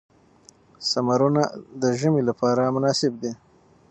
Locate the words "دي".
3.21-3.31